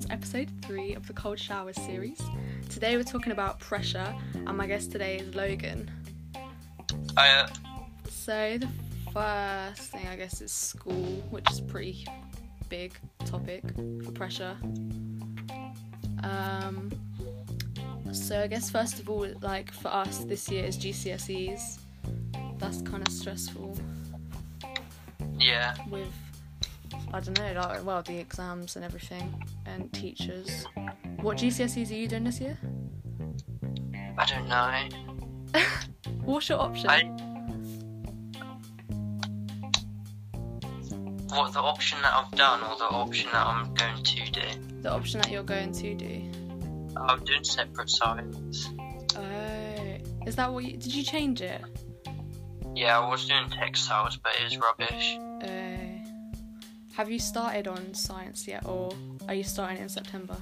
welcome 0.00 0.08
to 0.08 0.12
episode 0.12 0.50
three 0.62 0.94
of 0.94 1.06
the 1.06 1.12
Cold 1.12 1.38
Shower 1.38 1.74
series. 1.74 2.20
Today 2.70 2.96
we're 2.96 3.02
talking 3.02 3.32
about 3.32 3.58
pressure, 3.58 4.14
and 4.34 4.56
my 4.56 4.66
guest 4.66 4.90
today 4.92 5.18
is 5.18 5.34
Logan. 5.34 5.90
I, 7.18 7.28
uh, 7.40 7.48
So, 8.08 8.56
the 8.58 8.68
first 9.12 9.90
thing 9.90 10.06
I 10.08 10.16
guess 10.16 10.40
is 10.40 10.52
school, 10.52 11.22
which 11.30 11.50
is 11.50 11.58
a 11.58 11.62
pretty 11.64 12.06
big 12.70 12.94
topic 13.26 13.62
for 14.04 14.12
pressure. 14.12 14.56
Um, 16.22 16.90
so, 18.12 18.40
I 18.40 18.46
guess 18.46 18.70
first 18.70 19.00
of 19.00 19.10
all, 19.10 19.26
like 19.42 19.70
for 19.70 19.88
us, 19.88 20.18
this 20.24 20.48
year 20.50 20.64
is 20.64 20.78
GCSEs. 20.78 21.78
That's 22.58 22.80
kind 22.82 23.06
of 23.06 23.12
stressful 23.12 23.76
yeah, 25.38 25.74
with, 25.90 26.08
I 27.12 27.20
don't 27.20 27.38
know, 27.38 27.52
like, 27.54 27.84
well, 27.84 28.02
the 28.02 28.18
exams 28.18 28.76
and 28.76 28.84
everything, 28.84 29.34
and 29.66 29.92
teachers. 29.92 30.64
What 31.20 31.38
GCSEs 31.38 31.90
are 31.90 31.94
you 31.94 32.06
doing 32.06 32.24
this 32.24 32.40
year? 32.40 32.56
I 34.16 34.26
don't 34.26 34.48
know. 34.48 35.60
What's 36.24 36.48
your 36.48 36.60
option? 36.60 36.88
I. 36.88 37.02
What 41.34 41.52
the 41.52 41.60
option 41.60 41.98
that 42.02 42.12
I've 42.12 42.30
done 42.32 42.60
or 42.62 42.76
the 42.76 42.84
option 42.84 43.30
that 43.32 43.46
I'm 43.46 43.74
going 43.74 44.02
to 44.02 44.30
do? 44.30 44.42
The 44.82 44.90
option 44.92 45.20
that 45.20 45.30
you're 45.30 45.42
going 45.42 45.72
to 45.72 45.94
do. 45.94 46.30
I'm 46.96 47.24
doing 47.24 47.44
separate 47.44 47.90
science. 47.90 48.68
Oh, 49.16 49.98
is 50.26 50.36
that 50.36 50.52
what 50.52 50.64
you 50.64 50.76
did? 50.76 50.94
You 50.94 51.02
change 51.02 51.40
it? 51.40 51.62
Yeah, 52.74 53.00
I 53.00 53.08
was 53.08 53.26
doing 53.26 53.48
textiles, 53.50 54.16
but 54.16 54.32
it 54.40 54.44
was 54.44 54.58
rubbish. 54.58 55.18
Uh, 55.42 55.89
have 56.94 57.10
you 57.10 57.18
started 57.18 57.68
on 57.68 57.94
science 57.94 58.46
yet, 58.46 58.64
or 58.66 58.92
are 59.28 59.34
you 59.34 59.44
starting 59.44 59.78
in 59.78 59.88
September? 59.88 60.36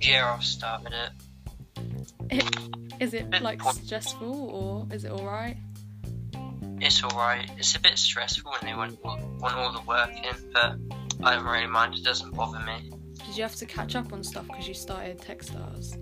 Yeah, 0.00 0.32
I've 0.32 0.44
started 0.44 0.92
it. 2.30 2.44
Is 3.00 3.14
it 3.14 3.30
like 3.42 3.62
stressful, 3.62 4.50
or 4.50 4.94
is 4.94 5.04
it 5.04 5.12
all 5.12 5.24
right? 5.24 5.56
It's 6.80 7.02
alright. 7.02 7.50
It's 7.56 7.74
a 7.76 7.80
bit 7.80 7.96
stressful 7.96 8.50
when 8.50 8.70
they 8.70 8.76
want, 8.76 9.02
want 9.04 9.54
all 9.54 9.72
the 9.72 9.82
work 9.82 10.10
in, 10.10 10.52
but 10.52 10.76
I 11.22 11.36
don't 11.36 11.44
really 11.44 11.66
mind. 11.66 11.94
It 11.94 12.04
doesn't 12.04 12.34
bother 12.34 12.58
me. 12.60 12.92
Did 13.26 13.36
you 13.36 13.42
have 13.42 13.56
to 13.56 13.66
catch 13.66 13.94
up 13.94 14.12
on 14.12 14.24
stuff 14.24 14.46
because 14.46 14.66
you 14.66 14.74
started 14.74 15.20
textiles? 15.20 15.96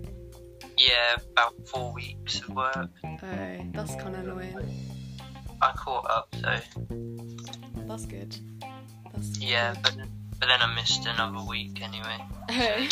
Yeah, 0.77 1.15
about 1.31 1.53
four 1.67 1.93
weeks 1.93 2.39
of 2.41 2.49
work. 2.49 2.89
Oh, 3.03 3.17
that's 3.73 3.95
kind 3.95 4.15
of 4.15 4.27
annoying. 4.27 4.55
I 5.61 5.71
caught 5.75 6.09
up 6.09 6.33
though. 6.41 7.85
That's 7.87 8.05
good. 8.05 8.35
Yeah, 9.39 9.75
but 9.83 9.95
but 10.39 10.47
then 10.47 10.61
I 10.61 10.73
missed 10.75 11.05
another 11.05 11.43
week 11.47 11.81
anyway. 11.81 12.19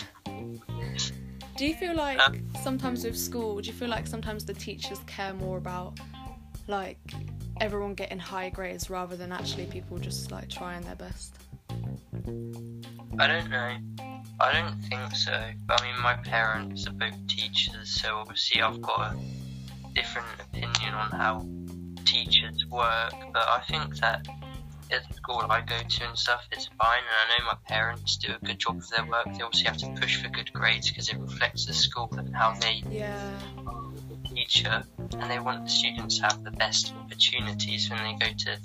Do 1.57 1.65
you 1.65 1.75
feel 1.75 1.95
like 1.95 2.19
Um, 2.19 2.45
sometimes 2.61 3.05
with 3.05 3.17
school, 3.17 3.61
do 3.61 3.67
you 3.67 3.73
feel 3.73 3.87
like 3.87 4.07
sometimes 4.07 4.43
the 4.43 4.53
teachers 4.53 4.99
care 5.07 5.33
more 5.33 5.57
about 5.57 5.97
like 6.67 6.99
everyone 7.61 7.93
getting 7.93 8.19
high 8.19 8.49
grades 8.49 8.89
rather 8.89 9.15
than 9.15 9.31
actually 9.31 9.65
people 9.67 9.97
just 9.97 10.31
like 10.31 10.49
trying 10.49 10.81
their 10.81 10.95
best? 10.95 11.33
I 13.17 13.27
don't 13.27 13.49
know. 13.49 13.77
I 14.41 14.51
don't 14.51 14.81
think 14.81 15.15
so. 15.15 15.31
I 15.31 15.81
mean, 15.81 16.01
my 16.01 16.15
parents 16.15 16.87
are 16.87 16.93
both 16.93 17.15
teachers, 17.27 17.89
so 18.01 18.17
obviously 18.17 18.61
I've 18.61 18.81
got 18.81 19.13
a 19.13 19.17
different 19.93 20.27
opinion 20.41 20.93
on 20.93 21.09
how 21.11 21.47
teachers 22.03 22.65
work. 22.69 23.13
But 23.31 23.47
I 23.47 23.61
think 23.69 23.95
that 24.01 24.27
at 24.91 25.07
the 25.07 25.13
school 25.15 25.45
I 25.49 25.61
go 25.61 25.77
to 25.77 26.07
and 26.07 26.17
stuff, 26.17 26.47
it's 26.51 26.69
fine. 26.77 26.99
And 26.99 27.31
I 27.31 27.39
know 27.39 27.45
my 27.45 27.57
parents 27.67 28.17
do 28.17 28.33
a 28.33 28.45
good 28.45 28.59
job 28.59 28.77
of 28.77 28.89
their 28.89 29.05
work. 29.05 29.25
They 29.25 29.43
obviously 29.43 29.65
have 29.67 29.77
to 29.77 29.89
push 29.99 30.21
for 30.21 30.29
good 30.29 30.51
grades 30.53 30.89
because 30.89 31.09
it 31.09 31.17
reflects 31.17 31.65
the 31.65 31.73
school 31.73 32.09
and 32.17 32.35
how 32.35 32.53
they 32.53 32.83
Yeah. 32.89 33.39
teacher 34.25 34.83
and 35.19 35.31
they 35.31 35.39
want 35.39 35.63
the 35.63 35.69
students 35.69 36.17
to 36.17 36.23
have 36.23 36.43
the 36.43 36.51
best 36.51 36.93
opportunities 36.93 37.89
when 37.89 38.03
they 38.03 38.25
go 38.25 38.33
to 38.33 38.57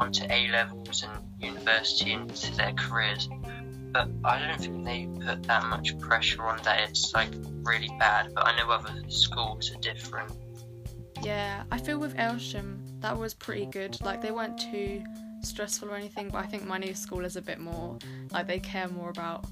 onto 0.00 0.24
A 0.30 0.48
levels 0.48 1.02
and 1.02 1.42
university 1.42 2.12
and 2.12 2.34
to 2.34 2.56
their 2.56 2.72
careers. 2.72 3.28
But 3.92 4.08
I 4.24 4.46
don't 4.46 4.60
think 4.60 4.84
they 4.84 5.08
put 5.24 5.42
that 5.44 5.64
much 5.64 5.98
pressure 5.98 6.42
on 6.42 6.62
that 6.64 6.88
it's 6.88 7.14
like 7.14 7.30
really 7.62 7.90
bad. 7.98 8.34
But 8.34 8.46
I 8.46 8.56
know 8.56 8.70
other 8.70 8.94
schools 9.08 9.70
are 9.70 9.80
different. 9.80 10.32
Yeah. 11.22 11.64
I 11.70 11.78
feel 11.78 11.98
with 11.98 12.14
Elsham 12.16 13.00
that 13.00 13.16
was 13.16 13.34
pretty 13.34 13.66
good. 13.66 13.98
Like 14.02 14.22
they 14.22 14.30
weren't 14.30 14.58
too 14.58 15.02
stressful 15.46 15.90
or 15.90 15.96
anything, 15.96 16.28
but 16.28 16.38
I 16.38 16.46
think 16.46 16.66
my 16.66 16.78
new 16.78 16.94
school 16.94 17.24
is 17.24 17.36
a 17.36 17.42
bit 17.42 17.60
more 17.60 17.98
like 18.32 18.46
they 18.46 18.58
care 18.58 18.88
more 18.88 19.10
about 19.10 19.46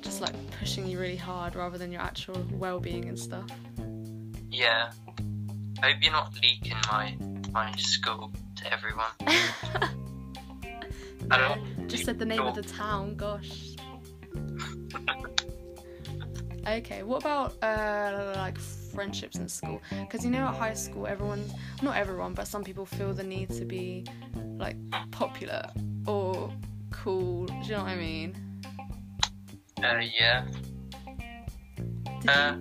just 0.00 0.20
like 0.20 0.34
pushing 0.58 0.86
you 0.86 0.98
really 0.98 1.16
hard 1.16 1.54
rather 1.54 1.78
than 1.78 1.92
your 1.92 2.02
actual 2.02 2.44
well-being 2.52 3.08
and 3.08 3.18
stuff. 3.18 3.48
Yeah. 4.50 4.90
I 5.82 5.92
hope 5.92 6.02
you're 6.02 6.12
not 6.12 6.34
leaking 6.42 6.76
my 6.90 7.16
my 7.52 7.72
school 7.76 8.32
to 8.56 8.72
everyone. 8.72 9.10
I 11.30 11.38
don't 11.38 11.88
just 11.88 12.04
said 12.04 12.18
the 12.18 12.26
name 12.26 12.40
of 12.40 12.54
the 12.54 12.62
town. 12.62 13.16
Gosh. 13.16 13.76
Okay, 16.66 17.02
what 17.02 17.22
about 17.22 17.60
uh, 17.62 18.34
like 18.36 18.56
friendships 18.56 19.36
in 19.36 19.48
school? 19.48 19.82
Because 19.90 20.24
you 20.24 20.30
know, 20.30 20.46
at 20.46 20.54
high 20.54 20.74
school, 20.74 21.08
everyone, 21.08 21.44
not 21.82 21.96
everyone, 21.96 22.34
but 22.34 22.46
some 22.46 22.62
people 22.62 22.86
feel 22.86 23.12
the 23.12 23.24
need 23.24 23.50
to 23.50 23.64
be 23.64 24.04
like 24.62 24.76
popular 25.10 25.68
or 26.06 26.50
cool. 26.90 27.46
Do 27.46 27.54
you 27.64 27.72
know 27.72 27.78
what 27.78 27.88
I 27.88 27.96
mean? 27.96 28.36
Uh, 29.82 30.00
yeah. 30.18 30.46
Did 32.20 32.30
Uh, 32.30 32.56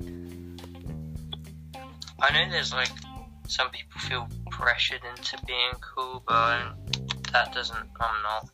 I 2.20 2.34
know 2.34 2.52
there's 2.52 2.74
like 2.74 2.92
some 3.48 3.70
people 3.70 4.02
feel 4.02 4.28
pressured 4.50 5.02
into 5.16 5.38
being 5.46 5.74
cool, 5.82 6.24
but 6.28 6.74
that 7.32 7.54
doesn't. 7.54 7.88
I'm 8.00 8.22
not. 8.24 8.50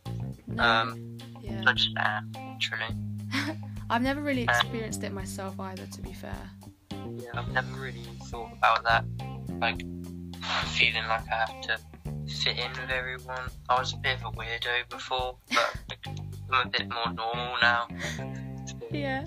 no. 0.47 0.63
Um, 0.63 1.17
yeah. 1.41 1.63
I 1.65 1.73
just 1.73 1.91
am, 1.97 2.31
literally. 2.35 2.93
I've 3.89 4.01
never 4.01 4.21
really 4.21 4.43
experienced 4.43 5.03
it 5.03 5.13
myself 5.13 5.57
either. 5.59 5.85
To 5.85 6.01
be 6.01 6.11
fair. 6.11 6.49
Yeah, 6.91 7.29
I've 7.35 7.51
never 7.53 7.79
really 7.79 8.03
thought 8.25 8.51
about 8.57 8.83
that. 8.83 9.05
Like 9.61 9.79
feeling 10.75 11.07
like 11.07 11.23
I 11.31 11.35
have 11.35 11.61
to 11.61 11.79
fit 12.29 12.57
in 12.57 12.71
with 12.71 12.89
everyone. 12.89 13.49
I 13.69 13.79
was 13.79 13.93
a 13.93 13.97
bit 13.97 14.17
of 14.17 14.25
a 14.25 14.31
weirdo 14.37 14.89
before, 14.89 15.37
but 15.49 15.73
like, 15.89 16.07
I'm 16.51 16.67
a 16.67 16.69
bit 16.69 16.87
more 16.89 17.13
normal 17.13 17.55
now. 17.61 17.87
Yeah. 18.91 19.25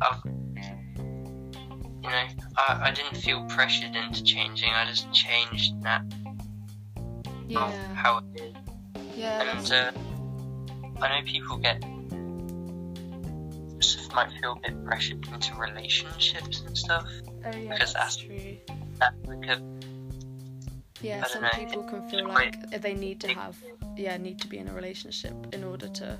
I've, 0.00 0.20
you 0.24 2.10
know, 2.10 2.26
I, 2.56 2.80
I 2.84 2.90
didn't 2.94 3.16
feel 3.16 3.44
pressured 3.44 3.94
into 3.94 4.22
changing. 4.22 4.70
I 4.70 4.86
just 4.86 5.12
changed 5.12 5.82
that 5.82 6.02
Yeah. 7.48 7.70
how 7.94 8.18
it 8.34 8.40
is. 8.40 8.54
Yeah. 9.16 9.56
And 9.56 9.72
uh, 9.72 9.92
I 11.02 11.20
know 11.20 11.26
people 11.26 11.56
get 11.58 11.82
might 14.14 14.30
feel 14.40 14.52
a 14.52 14.60
bit 14.70 14.84
pressured 14.84 15.26
into 15.26 15.52
relationships 15.56 16.62
and 16.64 16.78
stuff. 16.78 17.04
oh 17.26 17.56
yeah. 17.56 17.72
because 17.72 17.92
That's 17.94 18.16
that's- 18.16 18.16
true. 18.16 18.56
That 19.00 19.14
like 19.26 19.48
a 19.48 19.60
Yeah, 21.04 21.24
some 21.24 21.42
know, 21.42 21.50
people 21.54 21.82
can 21.84 22.08
feel 22.08 22.26
like 22.26 22.70
they 22.80 22.94
need 22.94 23.20
to 23.20 23.28
have, 23.28 23.56
yeah, 23.96 24.16
need 24.16 24.40
to 24.40 24.48
be 24.48 24.58
in 24.58 24.68
a 24.68 24.72
relationship 24.72 25.34
in 25.52 25.62
order 25.62 25.88
to, 25.88 26.18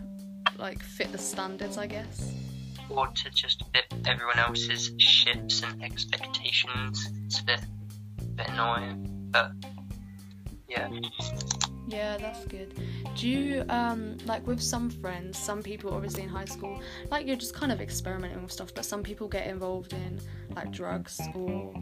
like, 0.58 0.82
fit 0.82 1.10
the 1.10 1.18
standards, 1.18 1.78
I 1.78 1.86
guess. 1.86 2.34
or 2.90 3.06
to 3.08 3.30
just 3.30 3.62
fit 3.72 3.86
everyone 4.06 4.38
else's 4.38 4.92
ships 4.98 5.62
and 5.62 5.82
expectations. 5.82 7.08
It's 7.24 7.40
a 7.40 7.44
bit, 7.44 7.60
bit 8.34 8.48
annoying, 8.48 9.28
but 9.30 9.52
yeah. 10.68 10.88
Yeah, 11.86 12.16
that's 12.16 12.44
good. 12.46 12.74
Do 13.16 13.28
you, 13.28 13.64
um, 13.68 14.16
like, 14.24 14.46
with 14.46 14.60
some 14.60 14.90
friends, 14.90 15.38
some 15.38 15.62
people, 15.62 15.92
obviously 15.92 16.22
in 16.22 16.28
high 16.28 16.46
school, 16.46 16.80
like, 17.10 17.26
you're 17.26 17.36
just 17.36 17.54
kind 17.54 17.70
of 17.72 17.80
experimenting 17.80 18.42
with 18.42 18.52
stuff, 18.52 18.74
but 18.74 18.84
some 18.84 19.02
people 19.02 19.28
get 19.28 19.46
involved 19.46 19.92
in, 19.92 20.20
like, 20.56 20.70
drugs 20.70 21.20
or 21.34 21.74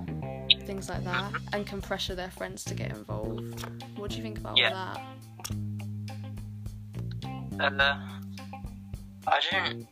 things 0.67 0.89
like 0.89 1.05
that 1.05 1.33
and 1.53 1.67
can 1.67 1.81
pressure 1.81 2.15
their 2.15 2.31
friends 2.31 2.65
to 2.65 2.75
get 2.75 2.91
involved. 2.91 3.65
What 3.97 4.11
do 4.11 4.17
you 4.17 4.23
think 4.23 4.39
about 4.39 4.57
Yeah. 4.57 4.69
all 4.71 4.95
that? 4.95 5.01
Uh, 7.81 7.99
I 9.27 9.41
don't. 9.51 9.87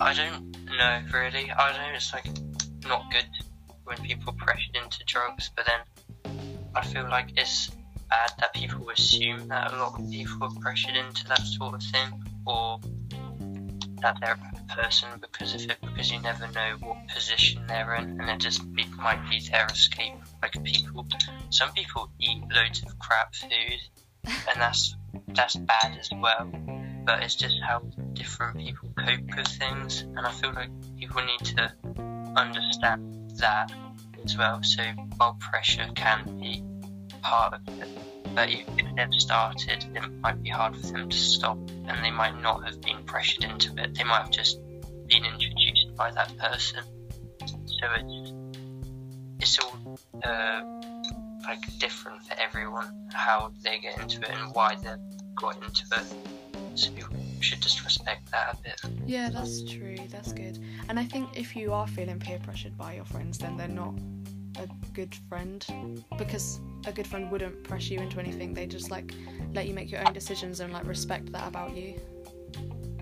I 0.00 0.14
don't 0.14 0.56
know 0.66 1.02
really. 1.12 1.50
I 1.50 1.72
don't 1.72 1.82
know 1.82 1.94
it's 1.94 2.12
like 2.12 2.26
not 2.86 3.10
good 3.12 3.26
when 3.84 3.96
people 3.98 4.30
are 4.32 4.44
pressured 4.44 4.74
into 4.76 5.04
drugs, 5.06 5.50
but 5.54 5.66
then 5.66 5.80
I 6.74 6.84
feel 6.84 7.08
like 7.08 7.30
it's 7.36 7.70
bad 8.08 8.32
that 8.38 8.52
people 8.54 8.88
assume 8.90 9.48
that 9.48 9.72
a 9.72 9.76
lot 9.76 10.00
of 10.00 10.10
people 10.10 10.44
are 10.44 10.60
pressured 10.60 10.96
into 10.96 11.26
that 11.28 11.40
sort 11.40 11.74
of 11.74 11.82
thing, 11.82 12.24
or 12.46 12.80
that 14.00 14.16
they're 14.20 14.38
person 14.76 15.08
because 15.20 15.54
of 15.54 15.70
it, 15.70 15.78
because 15.80 16.10
you 16.10 16.20
never 16.20 16.46
know 16.48 16.76
what 16.80 16.96
position 17.08 17.64
they're 17.66 17.94
in, 17.96 18.20
and 18.20 18.30
it 18.30 18.38
just 18.38 18.60
be, 18.74 18.84
might 18.96 19.28
be 19.30 19.40
their 19.50 19.66
escape. 19.66 20.14
Like 20.42 20.62
people, 20.64 21.06
some 21.50 21.72
people 21.72 22.10
eat 22.18 22.42
loads 22.54 22.82
of 22.82 22.98
crap 22.98 23.34
food, 23.34 23.80
and 24.24 24.60
that's 24.60 24.96
that's 25.28 25.56
bad 25.56 25.96
as 25.98 26.10
well. 26.12 26.50
but 27.04 27.22
it's 27.22 27.34
just 27.34 27.56
how 27.66 27.80
different 28.12 28.58
people 28.58 28.88
cope 28.96 29.36
with 29.36 29.46
things, 29.48 30.02
and 30.02 30.20
I 30.20 30.30
feel 30.30 30.52
like 30.52 30.70
people 30.98 31.22
need 31.22 31.44
to 31.56 31.72
understand 32.36 33.32
that 33.38 33.72
as 34.24 34.36
well. 34.36 34.62
So 34.62 34.82
while 35.16 35.36
pressure 35.40 35.88
can 35.94 36.38
be 36.40 36.62
part 37.22 37.54
of 37.54 37.80
it, 37.80 37.88
but 38.34 38.50
if 38.50 38.66
they've 38.96 39.20
started, 39.20 39.84
it 39.94 40.02
might 40.20 40.42
be 40.42 40.50
hard 40.50 40.76
for 40.76 40.86
them 40.86 41.08
to 41.08 41.16
stop, 41.16 41.58
and 41.86 42.04
they 42.04 42.10
might 42.10 42.40
not 42.40 42.64
have 42.64 42.80
been 42.80 43.04
pressured 43.04 43.44
into 43.44 43.74
it. 43.82 43.94
They 43.94 44.04
might 44.04 44.22
have 44.22 44.30
just 44.30 44.58
been 45.06 45.24
introduced 45.24 45.94
by 45.96 46.10
that 46.12 46.36
person. 46.38 46.80
So 47.46 47.86
it's 47.96 48.32
it's 49.40 49.58
all 49.58 49.98
uh, 50.24 50.62
like 51.44 51.78
different 51.78 52.22
for 52.22 52.34
everyone 52.38 53.08
how 53.12 53.52
they 53.62 53.78
get 53.80 53.98
into 53.98 54.20
it 54.20 54.30
and 54.30 54.54
why 54.54 54.76
they 54.76 54.94
got 55.34 55.56
into 55.56 55.84
it. 55.92 56.78
So 56.78 56.90
you 56.96 57.04
should 57.40 57.60
just 57.60 57.84
respect 57.84 58.30
that 58.30 58.54
a 58.54 58.56
bit. 58.62 58.80
Yeah, 59.06 59.30
that's 59.30 59.62
true. 59.70 59.96
That's 60.10 60.32
good. 60.32 60.58
And 60.88 60.98
I 60.98 61.04
think 61.04 61.28
if 61.34 61.54
you 61.56 61.72
are 61.72 61.86
feeling 61.86 62.18
peer 62.18 62.38
pressured 62.42 62.78
by 62.78 62.94
your 62.94 63.04
friends, 63.04 63.38
then 63.38 63.56
they're 63.56 63.68
not 63.68 63.94
a 64.58 64.68
good 64.92 65.14
friend 65.28 65.64
because 66.16 66.60
a 66.86 66.92
good 66.92 67.06
friend 67.06 67.30
wouldn't 67.30 67.62
pressure 67.64 67.94
you 67.94 68.00
into 68.00 68.18
anything. 68.18 68.54
They 68.54 68.66
just 68.66 68.90
like 68.90 69.14
let 69.54 69.66
you 69.66 69.74
make 69.74 69.90
your 69.90 70.06
own 70.06 70.12
decisions 70.12 70.60
and 70.60 70.72
like 70.72 70.86
respect 70.86 71.32
that 71.32 71.48
about 71.48 71.76
you. 71.76 72.00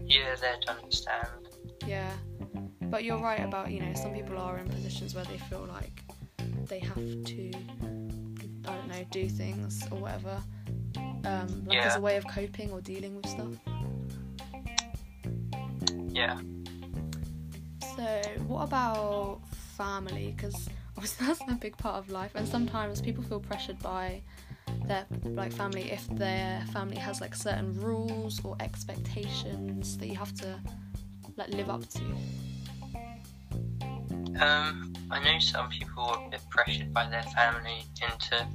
Yeah, 0.07 0.35
they'd 0.41 0.69
understand. 0.69 1.29
Yeah. 1.87 2.13
But 2.83 3.05
you're 3.05 3.21
right 3.21 3.41
about, 3.41 3.71
you 3.71 3.81
know, 3.81 3.93
some 3.95 4.13
people 4.13 4.37
are 4.39 4.59
in 4.59 4.69
positions 4.69 5.15
where 5.15 5.25
they 5.25 5.39
feel 5.39 5.67
like 5.69 6.03
they 6.67 6.81
have 6.81 6.95
to 6.95 7.53
I 8.67 8.75
don't 8.75 8.89
know, 8.89 9.05
do 9.11 9.29
things 9.29 9.83
or 9.91 9.99
whatever. 9.99 10.41
Um, 11.25 11.65
like 11.67 11.79
as 11.79 11.97
a 11.97 12.01
way 12.01 12.17
of 12.17 12.27
coping 12.27 12.71
or 12.71 12.81
dealing 12.81 13.17
with 13.17 13.27
stuff. 13.27 13.55
Yeah. 16.09 16.39
So, 17.97 18.23
what 18.47 18.63
about 18.63 19.41
family? 19.77 20.35
Because 20.37 20.69
that's 21.21 21.41
a 21.49 21.55
big 21.55 21.77
part 21.77 21.97
of 21.97 22.11
life, 22.11 22.33
and 22.35 22.47
sometimes 22.47 23.01
people 23.01 23.23
feel 23.25 23.41
pressured 23.41 23.79
by 23.81 24.23
their 24.87 25.07
like 25.25 25.53
family 25.53 25.91
if 25.91 26.07
their 26.09 26.63
family 26.73 26.97
has 26.97 27.21
like 27.21 27.35
certain 27.35 27.73
rules 27.81 28.41
or 28.45 28.57
expectations 28.61 29.97
that 29.99 30.07
you 30.09 30.17
have 30.17 30.35
to 30.35 30.61
like 31.37 31.49
live 31.49 31.71
up 31.71 31.89
to. 31.89 32.05
Um, 34.41 34.93
I 35.11 35.23
know 35.23 35.39
some 35.39 35.69
people 35.71 36.05
are 36.05 36.27
a 36.27 36.31
bit 36.31 36.41
pressured 36.51 36.93
by 36.93 37.09
their 37.09 37.23
family 37.23 37.85
into 38.03 38.47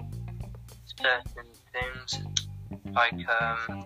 certain 1.01 1.51
things, 1.73 2.23
like 2.93 3.13
um, 3.41 3.85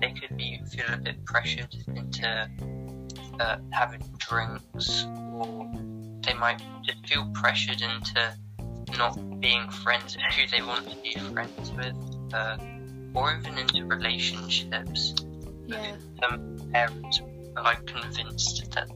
they 0.00 0.12
could 0.12 0.36
be 0.36 0.60
feel 0.70 0.86
a 0.92 0.96
bit 0.98 1.24
pressured 1.24 1.74
into 1.88 2.48
uh, 3.40 3.56
having 3.70 4.02
drinks, 4.18 5.06
or 5.32 5.70
they 6.22 6.34
might 6.34 6.60
just 6.84 7.06
feel 7.06 7.26
pressured 7.34 7.80
into 7.80 8.32
not 8.96 9.40
being 9.40 9.68
friends 9.70 10.16
with 10.16 10.24
who 10.34 10.46
they 10.56 10.62
want 10.62 10.88
to 10.88 10.96
be 10.96 11.14
friends 11.32 11.70
with, 11.72 11.94
uh, 12.34 12.56
or 13.14 13.36
even 13.38 13.58
into 13.58 13.84
relationships. 13.84 15.14
Yeah, 15.66 15.96
Some 16.20 16.70
parents 16.72 17.20
are 17.56 17.62
like 17.62 17.84
convinced 17.86 18.70
that 18.72 18.88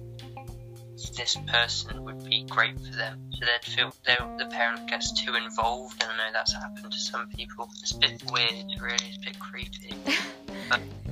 this 1.16 1.36
person 1.48 2.04
would 2.04 2.24
be 2.24 2.44
great 2.44 2.78
for 2.78 2.96
them, 2.96 3.30
so 3.32 3.44
they'd 3.44 3.64
feel 3.64 3.92
the 4.38 4.46
parent 4.46 4.88
gets 4.88 5.12
too 5.12 5.34
involved, 5.34 6.02
and 6.02 6.12
I 6.12 6.16
know 6.16 6.32
that's 6.32 6.54
happened 6.54 6.92
to 6.92 6.98
some 6.98 7.28
people. 7.28 7.68
It's 7.80 7.92
a 7.92 7.98
bit 7.98 8.22
weird, 8.30 8.66
really. 8.80 8.94
It's 8.94 9.16
a 9.18 9.20
bit 9.20 9.38
creepy. 9.38 9.94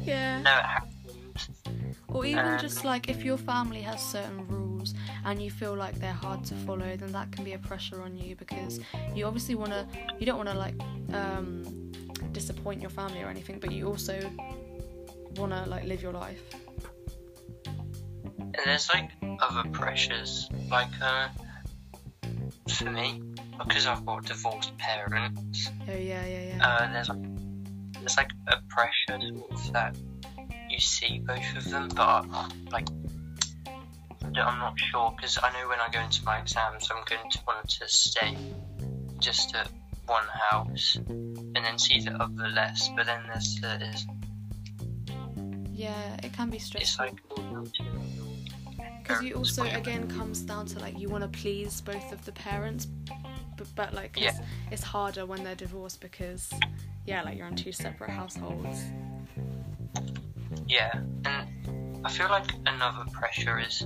yeah. 0.04 0.40
No, 0.42 0.56
it 0.56 0.64
happens. 0.64 1.50
Or 2.08 2.24
even 2.24 2.44
Um, 2.44 2.58
just 2.58 2.84
like 2.84 3.08
if 3.08 3.24
your 3.24 3.36
family 3.36 3.82
has 3.82 4.02
certain 4.02 4.46
rules 4.48 4.69
and 5.24 5.42
you 5.42 5.50
feel 5.50 5.74
like 5.74 5.94
they're 5.96 6.12
hard 6.12 6.44
to 6.44 6.54
follow, 6.54 6.96
then 6.96 7.12
that 7.12 7.32
can 7.32 7.44
be 7.44 7.52
a 7.52 7.58
pressure 7.58 8.02
on 8.02 8.16
you 8.16 8.36
because 8.36 8.80
you 9.14 9.26
obviously 9.26 9.54
want 9.54 9.72
to, 9.72 9.86
you 10.18 10.26
don't 10.26 10.36
want 10.36 10.48
to 10.48 10.56
like 10.56 10.74
um, 11.12 11.92
disappoint 12.32 12.80
your 12.80 12.90
family 12.90 13.22
or 13.22 13.28
anything, 13.28 13.58
but 13.58 13.72
you 13.72 13.86
also 13.86 14.20
want 15.36 15.52
to 15.52 15.64
like 15.68 15.84
live 15.84 16.02
your 16.02 16.12
life. 16.12 16.42
And 18.38 18.56
there's 18.64 18.88
like 18.92 19.10
other 19.40 19.68
pressures, 19.70 20.48
like 20.70 20.90
uh, 21.00 21.28
for 22.68 22.90
me, 22.90 23.22
because 23.66 23.86
I've 23.86 24.04
got 24.04 24.24
divorced 24.24 24.76
parents. 24.78 25.70
Oh 25.88 25.92
yeah, 25.92 26.26
yeah, 26.26 26.56
yeah. 26.56 26.66
uh, 26.66 26.92
there's 26.92 27.08
like 27.08 27.22
there's 28.00 28.16
like 28.16 28.30
a 28.48 28.56
pressure 28.68 29.20
sort 29.20 29.50
of 29.52 29.72
that 29.72 29.96
you 30.68 30.78
see 30.78 31.20
both 31.20 31.56
of 31.56 31.70
them, 31.70 31.88
but 31.88 32.26
like 32.72 32.88
I'm 34.36 34.58
not 34.58 34.78
sure 34.78 35.12
because 35.16 35.38
I 35.42 35.50
know 35.52 35.68
when 35.68 35.80
I 35.80 35.88
go 35.90 36.00
into 36.00 36.24
my 36.24 36.38
exams, 36.38 36.90
I'm 36.90 37.04
going 37.04 37.30
to 37.30 37.38
want 37.46 37.68
to 37.68 37.88
stay 37.88 38.36
just 39.18 39.54
at 39.54 39.68
one 40.06 40.24
house 40.50 40.96
and 40.96 41.56
then 41.56 41.78
see 41.78 42.00
the 42.00 42.12
other 42.12 42.48
less. 42.48 42.88
But 42.96 43.06
then 43.06 43.22
there's 43.26 43.60
the, 43.60 44.04
yeah, 45.72 46.16
it 46.22 46.32
can 46.32 46.50
be 46.50 46.56
it's 46.56 46.66
stressful 46.66 47.06
like 47.06 47.18
all 47.30 47.36
down 47.44 47.64
to 47.66 47.82
your 47.82 48.00
because 49.02 49.24
you 49.24 49.34
also 49.34 49.64
again 49.64 50.08
comes 50.08 50.40
down 50.42 50.66
to 50.66 50.78
like 50.78 50.98
you 50.98 51.08
want 51.08 51.22
to 51.22 51.38
please 51.40 51.80
both 51.80 52.12
of 52.12 52.24
the 52.24 52.32
parents, 52.32 52.86
but, 53.56 53.66
but 53.74 53.94
like 53.94 54.16
it's, 54.16 54.38
Yeah. 54.38 54.44
it's 54.70 54.82
harder 54.82 55.26
when 55.26 55.42
they're 55.42 55.54
divorced 55.54 56.00
because 56.00 56.50
yeah, 57.06 57.22
like 57.22 57.36
you're 57.36 57.48
in 57.48 57.56
two 57.56 57.72
separate 57.72 58.10
households. 58.10 58.78
Yeah, 60.66 60.92
and 61.24 62.00
I 62.04 62.10
feel 62.10 62.28
like 62.28 62.50
another 62.66 63.04
pressure 63.12 63.58
is 63.58 63.84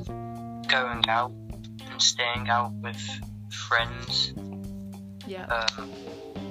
going 0.75 1.09
out 1.09 1.33
and 1.91 2.03
staying 2.03 2.49
out 2.49 2.73
with 2.83 3.01
friends 3.69 4.35
Yeah, 5.27 5.47
um, 5.47 5.91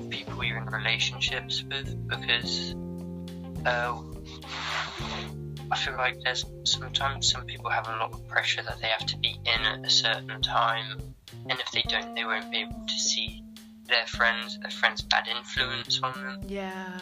people 0.10 0.44
you're 0.44 0.58
in 0.58 0.66
relationships 0.66 1.64
with 1.64 2.08
because 2.08 2.74
uh, 3.66 4.02
I 5.72 5.76
feel 5.78 5.96
like 5.98 6.22
there's 6.24 6.46
sometimes 6.64 7.32
some 7.32 7.46
people 7.46 7.70
have 7.70 7.88
a 7.88 7.92
lot 7.92 8.14
of 8.14 8.28
pressure 8.28 8.64
that 8.64 8.80
they 8.80 8.88
have 8.88 9.06
to 9.08 9.18
be 9.18 9.36
in 9.46 9.62
at 9.66 9.86
a 9.86 9.90
certain 9.90 10.42
time, 10.42 11.00
and 11.50 11.60
if 11.60 11.72
they 11.72 11.84
don't, 11.88 12.16
they 12.16 12.24
won't 12.24 12.50
be 12.52 12.60
able 12.60 12.86
to 12.88 12.94
see 12.94 13.44
their 13.88 14.06
friends, 14.06 14.58
their 14.60 14.72
friends' 14.72 15.02
bad 15.02 15.28
influence 15.28 16.00
on 16.02 16.14
them. 16.14 16.40
yeah. 16.48 17.00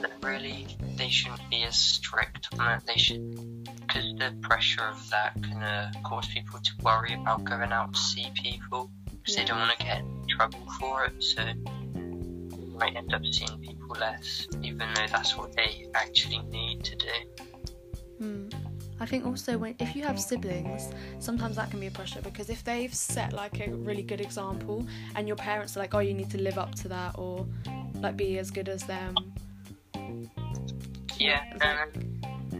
But 0.00 0.12
really, 0.22 0.66
they 0.96 1.08
shouldn't 1.08 1.48
be 1.50 1.62
as 1.62 1.76
strict 1.76 2.48
on 2.58 2.72
it. 2.78 2.82
They 2.86 2.96
should, 2.96 3.61
because 3.92 4.14
the 4.14 4.34
pressure 4.40 4.84
of 4.84 5.10
that 5.10 5.34
can 5.34 5.62
uh, 5.62 5.90
cause 6.04 6.26
people 6.28 6.58
to 6.60 6.72
worry 6.82 7.14
about 7.14 7.44
going 7.44 7.72
out 7.72 7.92
to 7.92 8.00
see 8.00 8.30
people 8.34 8.90
because 9.10 9.36
they 9.36 9.44
don't 9.44 9.58
want 9.58 9.78
to 9.78 9.84
get 9.84 10.00
in 10.00 10.26
trouble 10.28 10.66
for 10.78 11.04
it. 11.04 11.22
So 11.22 11.42
they 11.44 12.64
might 12.78 12.96
end 12.96 13.12
up 13.12 13.22
seeing 13.30 13.60
people 13.60 13.96
less, 14.00 14.46
even 14.62 14.88
though 14.94 15.06
that's 15.10 15.36
what 15.36 15.54
they 15.54 15.86
actually 15.94 16.38
need 16.50 16.84
to 16.84 16.96
do. 16.96 17.44
Hmm. 18.18 18.48
I 19.00 19.06
think 19.06 19.26
also 19.26 19.58
when 19.58 19.74
if 19.80 19.96
you 19.96 20.04
have 20.04 20.18
siblings, 20.18 20.88
sometimes 21.18 21.56
that 21.56 21.70
can 21.70 21.80
be 21.80 21.88
a 21.88 21.90
pressure 21.90 22.22
because 22.22 22.50
if 22.50 22.62
they've 22.62 22.94
set 22.94 23.32
like 23.32 23.66
a 23.66 23.70
really 23.74 24.02
good 24.02 24.20
example 24.20 24.86
and 25.16 25.26
your 25.26 25.36
parents 25.36 25.76
are 25.76 25.80
like, 25.80 25.94
oh, 25.94 25.98
you 25.98 26.14
need 26.14 26.30
to 26.30 26.40
live 26.40 26.56
up 26.56 26.74
to 26.76 26.88
that 26.88 27.18
or 27.18 27.46
like 28.00 28.16
be 28.16 28.38
as 28.38 28.50
good 28.50 28.68
as 28.68 28.84
them. 28.84 29.16
Yeah, 31.18 31.42
and 31.60 32.11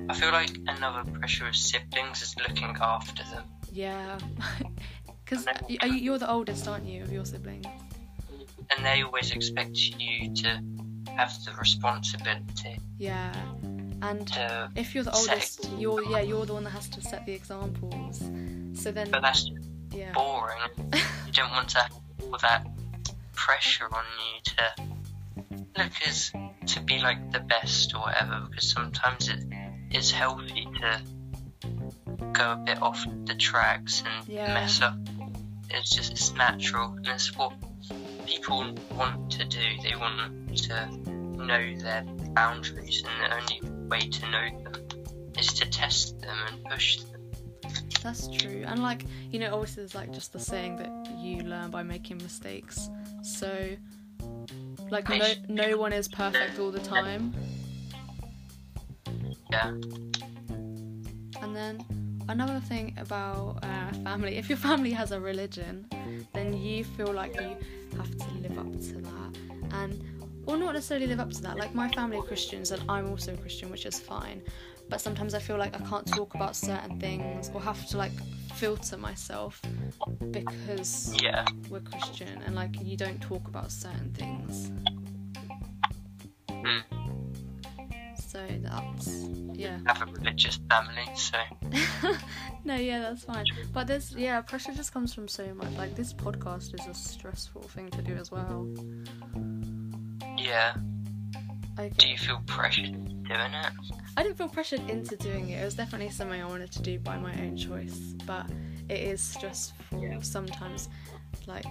I 0.08 0.14
feel 0.14 0.32
like 0.32 0.56
another 0.66 1.10
pressure 1.12 1.46
of 1.48 1.56
siblings 1.56 2.22
is 2.22 2.34
looking 2.48 2.76
after 2.80 3.22
them. 3.24 3.44
Yeah. 3.72 4.18
Because 5.24 5.46
you're 5.80 6.18
the 6.18 6.30
oldest, 6.30 6.68
aren't 6.68 6.84
you, 6.84 7.04
of 7.04 7.10
your 7.10 7.24
siblings? 7.24 7.64
And 8.70 8.84
they 8.84 9.02
always 9.02 9.30
expect 9.30 9.78
you 9.78 10.34
to 10.34 10.62
have 11.16 11.32
the 11.44 11.52
responsibility 11.58 12.78
Yeah. 12.98 13.32
And 14.02 14.30
if 14.74 14.94
you're 14.94 15.04
the 15.04 15.14
oldest, 15.14 15.70
you're 15.78 16.02
yeah, 16.10 16.20
you're 16.20 16.44
the 16.44 16.54
one 16.54 16.64
that 16.64 16.70
has 16.70 16.88
to 16.90 17.00
set 17.00 17.24
the 17.24 17.32
examples. 17.32 18.18
So 18.74 18.90
then, 18.90 19.10
but 19.10 19.22
that's 19.22 19.48
yeah, 19.92 20.12
boring. 20.12 20.58
you 21.26 21.32
don't 21.32 21.50
want 21.52 21.68
to 21.70 21.78
have 21.78 21.92
all 22.22 22.36
that 22.42 22.66
pressure 23.32 23.88
on 23.92 24.04
you 24.18 24.40
to 24.44 25.62
look 25.78 25.92
as 26.06 26.32
to 26.66 26.80
be 26.80 26.98
like 26.98 27.30
the 27.30 27.40
best 27.40 27.94
or 27.94 28.00
whatever 28.00 28.46
because 28.48 28.70
sometimes 28.70 29.28
it 29.28 29.44
it's 29.94 30.10
healthy 30.10 30.66
to 30.80 31.00
go 32.32 32.52
a 32.52 32.56
bit 32.56 32.80
off 32.82 33.04
the 33.24 33.34
tracks 33.34 34.02
and 34.06 34.28
Yeah. 34.28 34.54
mess 34.54 34.80
up. 34.80 34.96
It's 35.70 35.90
just 35.90 36.12
it's 36.12 36.32
natural 36.34 36.92
and 36.92 37.06
it's 37.06 37.34
what 37.36 37.52
people 38.26 38.74
want 38.96 39.30
to 39.32 39.44
do. 39.44 39.60
They 39.82 39.94
want 39.96 40.56
to 40.56 40.86
know 41.36 41.76
their 41.78 42.02
boundaries 42.34 43.02
and 43.04 43.32
the 43.32 43.36
only 43.70 43.88
way 43.88 44.00
to 44.00 44.30
know 44.30 44.62
them 44.64 44.72
is 45.38 45.48
to 45.54 45.68
test 45.70 46.20
them 46.20 46.36
and 46.48 46.64
push 46.64 46.98
them. 46.98 47.08
that's 48.02 48.28
true. 48.28 48.64
And 48.66 48.82
like 48.82 49.04
you 49.30 49.38
know, 49.38 49.52
obviously 49.54 49.82
there's 49.82 49.94
like 49.94 50.12
just 50.12 50.32
the 50.32 50.40
saying 50.40 50.76
that 50.76 50.90
you 51.18 51.42
learn 51.42 51.70
by 51.70 51.82
making 51.82 52.18
mistakes. 52.18 52.90
So 53.22 53.76
like 54.90 55.08
no 55.08 55.32
no 55.48 55.76
one 55.76 55.92
is 55.92 56.08
perfect 56.08 56.58
all 56.58 56.70
the 56.70 56.80
time. 56.80 57.32
Yeah. 59.52 59.68
And 61.42 61.54
then 61.54 61.84
another 62.28 62.60
thing 62.60 62.94
about 62.98 63.58
uh, 63.62 63.92
family 64.04 64.36
if 64.36 64.48
your 64.48 64.58
family 64.58 64.92
has 64.92 65.12
a 65.12 65.20
religion, 65.20 65.86
then 66.32 66.56
you 66.56 66.84
feel 66.84 67.12
like 67.12 67.34
you 67.40 67.56
have 67.98 68.16
to 68.16 68.28
live 68.44 68.58
up 68.58 68.72
to 68.88 68.94
that. 69.08 69.30
And 69.72 70.02
or 70.46 70.56
not 70.56 70.74
necessarily 70.74 71.06
live 71.06 71.20
up 71.20 71.30
to 71.30 71.42
that. 71.42 71.56
Like 71.56 71.74
my 71.74 71.88
family 71.88 72.16
are 72.16 72.22
Christians 72.22 72.70
and 72.72 72.82
I'm 72.88 73.08
also 73.10 73.34
a 73.34 73.36
Christian, 73.36 73.70
which 73.70 73.86
is 73.86 74.00
fine. 74.00 74.42
But 74.88 75.00
sometimes 75.00 75.34
I 75.34 75.38
feel 75.38 75.56
like 75.56 75.74
I 75.80 75.84
can't 75.84 76.06
talk 76.06 76.34
about 76.34 76.56
certain 76.56 76.98
things 76.98 77.50
or 77.54 77.60
have 77.60 77.86
to 77.88 77.96
like 77.96 78.12
filter 78.54 78.96
myself 78.96 79.60
because 80.30 81.14
Yeah. 81.22 81.44
we're 81.70 81.80
Christian 81.80 82.42
and 82.44 82.54
like 82.54 82.74
you 82.82 82.96
don't 82.96 83.20
talk 83.20 83.46
about 83.48 83.70
certain 83.70 84.12
things. 84.14 84.70
Hmm. 86.50 87.01
So 88.32 88.40
that's 88.62 89.26
yeah. 89.52 89.78
I 89.86 89.92
have 89.98 90.08
a 90.08 90.12
religious 90.12 90.58
family, 90.70 91.04
so 91.14 91.36
no, 92.64 92.76
yeah, 92.76 93.00
that's 93.00 93.24
fine. 93.24 93.44
But 93.74 93.86
there's 93.88 94.14
yeah, 94.16 94.40
pressure 94.40 94.72
just 94.72 94.90
comes 94.94 95.12
from 95.12 95.28
so 95.28 95.52
much. 95.52 95.70
Like 95.76 95.94
this 95.94 96.14
podcast 96.14 96.72
is 96.80 96.86
a 96.86 96.94
stressful 96.94 97.60
thing 97.60 97.90
to 97.90 98.00
do 98.00 98.14
as 98.14 98.30
well. 98.30 98.66
yeah. 100.38 100.72
Do 101.98 102.08
you 102.08 102.16
feel 102.16 102.40
pressured 102.46 102.92
doing 103.24 103.52
it? 103.52 103.72
I 104.16 104.22
didn't 104.22 104.38
feel 104.38 104.48
pressured 104.48 104.88
into 104.88 105.14
doing 105.16 105.50
it. 105.50 105.60
It 105.60 105.64
was 105.66 105.74
definitely 105.74 106.08
something 106.08 106.40
I 106.40 106.46
wanted 106.46 106.72
to 106.72 106.80
do 106.82 106.98
by 107.00 107.18
my 107.18 107.34
own 107.34 107.54
choice. 107.54 108.14
But 108.26 108.46
it 108.88 109.00
is 109.00 109.20
stressful 109.20 110.02
Yeah. 110.02 110.20
sometimes, 110.22 110.88
like 111.46 111.66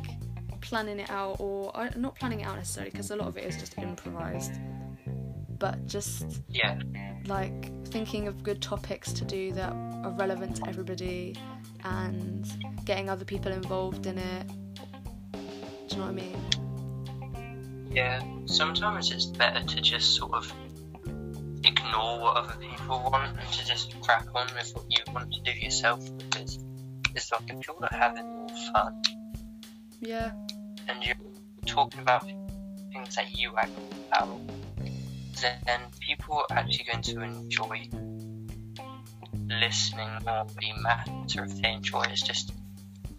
planning 0.62 1.00
it 1.00 1.10
out 1.10 1.38
or 1.39 1.75
uh, 1.75 1.89
not 1.96 2.13
planning 2.15 2.41
it 2.41 2.44
out 2.44 2.58
necessarily 2.58 2.91
because 2.91 3.10
a 3.10 3.15
lot 3.15 3.27
of 3.27 3.36
it 3.38 3.46
is 3.46 3.58
just 3.58 3.77
improvised. 3.80 4.53
But 5.62 5.86
just 5.86 6.25
Yeah. 6.50 6.80
like 7.27 7.70
thinking 7.89 8.27
of 8.27 8.41
good 8.41 8.62
topics 8.63 9.13
to 9.13 9.24
do 9.24 9.51
that 9.53 9.72
are 10.03 10.10
relevant 10.18 10.56
to 10.58 10.68
everybody 10.68 11.36
and 11.84 12.48
getting 12.84 13.10
other 13.12 13.25
people 13.25 13.51
involved 13.51 14.08
in 14.08 14.18
it. 14.18 14.48
Do 14.48 15.38
you 15.91 15.98
know 15.98 16.03
what 16.03 16.10
I 16.10 16.12
mean? 16.13 17.89
Yeah. 17.91 18.24
Sometimes 18.48 19.12
it's 19.12 19.25
better 19.27 19.63
to 19.63 19.82
just 19.82 20.15
sort 20.15 20.34
of 20.34 20.51
ignore 21.63 22.20
what 22.20 22.38
other 22.38 22.56
people 22.60 23.08
want 23.12 23.38
and 23.39 23.51
to 23.53 23.63
just 23.65 24.01
crack 24.01 24.25
on 24.34 24.48
with 24.56 24.72
what 24.75 24.86
you 24.89 25.03
want 25.13 25.32
to 25.32 25.41
do 25.41 25.51
yourself 25.60 26.00
because 26.18 26.58
it's 27.13 27.32
like 27.32 27.44
if 27.51 27.68
you're 27.68 27.80
not 27.80 27.94
having 27.94 28.25
more 28.25 28.50
fun 28.74 29.00
Yeah, 30.00 30.32
and 30.88 31.06
you're 31.06 31.15
talking 31.68 32.01
about 32.01 32.25
things 32.91 33.15
that 33.15 33.38
you 33.38 33.53
act 33.58 33.70
about, 34.08 34.39
then 35.42 35.82
people 36.00 36.46
are 36.50 36.58
actually 36.58 36.86
going 36.86 37.02
to 37.04 37.22
enjoy 37.22 37.90
listening 39.48 40.10
more. 40.26 40.46
It 40.62 40.74
matter 40.82 41.44
if 41.44 41.62
they 41.62 41.72
enjoy 41.72 42.04
it. 42.04 42.12
It's 42.12 42.22
just 42.22 42.54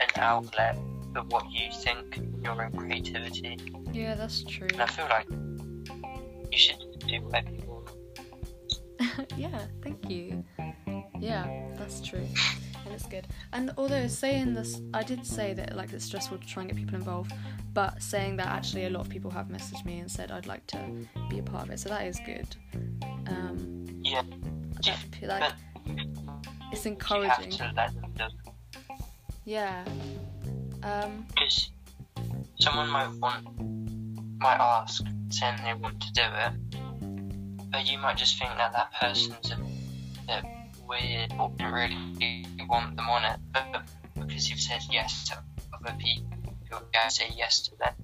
an 0.00 0.08
outlet 0.16 0.76
for 1.12 1.22
what 1.24 1.50
you 1.50 1.70
think, 1.72 2.20
your 2.42 2.62
own 2.62 2.72
creativity. 2.72 3.58
yeah, 3.92 4.14
that's 4.14 4.42
true. 4.44 4.68
And 4.72 4.82
I 4.82 4.86
feel 4.86 5.06
like 5.06 5.28
you 5.30 6.58
should 6.58 6.78
do 7.06 7.20
you 7.50 7.66
want. 7.66 7.88
yeah, 9.36 9.66
thank 9.82 10.08
you. 10.08 10.44
Yeah, 11.18 11.46
that's 11.76 12.00
true. 12.00 12.26
It's 12.92 13.06
good. 13.06 13.26
And 13.52 13.72
although 13.76 14.06
saying 14.06 14.54
this, 14.54 14.80
I 14.92 15.02
did 15.02 15.26
say 15.26 15.54
that 15.54 15.76
like 15.76 15.92
it's 15.92 16.04
stressful 16.04 16.38
to 16.38 16.46
try 16.46 16.62
and 16.62 16.70
get 16.70 16.78
people 16.78 16.94
involved, 16.94 17.32
but 17.72 18.02
saying 18.02 18.36
that 18.36 18.46
actually 18.46 18.84
a 18.86 18.90
lot 18.90 19.00
of 19.00 19.08
people 19.08 19.30
have 19.30 19.46
messaged 19.48 19.84
me 19.84 19.98
and 20.00 20.10
said 20.10 20.30
I'd 20.30 20.46
like 20.46 20.66
to 20.68 20.78
be 21.28 21.38
a 21.38 21.42
part 21.42 21.64
of 21.64 21.70
it, 21.70 21.80
so 21.80 21.88
that 21.88 22.06
is 22.06 22.20
good. 22.24 22.46
Um, 23.26 24.00
Yeah. 24.02 24.22
like 25.22 25.52
it's 26.72 26.86
encouraging. 26.86 27.50
to 27.50 27.72
let 27.74 27.94
them 27.94 28.12
know 28.18 28.28
Yeah. 29.44 29.84
Um, 30.82 31.26
because 31.28 31.70
someone 32.58 32.88
might 32.90 33.10
want, 33.20 33.46
might 34.38 34.58
ask, 34.58 35.04
saying 35.30 35.58
they 35.64 35.74
want 35.74 36.00
to 36.00 36.12
do 36.12 36.22
it, 36.22 37.70
but 37.70 37.86
you 37.86 37.98
might 37.98 38.16
just 38.16 38.38
think 38.38 38.50
that 38.56 38.72
that 38.72 38.92
person's 39.00 39.50
a 39.52 39.56
bit 40.26 40.44
weird 40.92 41.32
or 41.40 41.50
didn't 41.56 41.72
really 41.72 42.46
want 42.68 42.96
them 42.96 43.08
on 43.08 43.24
it, 43.24 43.40
but 43.52 43.82
because 44.14 44.48
you've 44.50 44.60
said 44.60 44.80
yes 44.90 45.28
to 45.28 45.38
other 45.74 45.96
people, 45.98 46.26
you're 46.70 46.80
going 46.80 47.08
to 47.08 47.10
say 47.10 47.28
yes 47.36 47.60
to 47.62 47.72
them. 47.78 47.94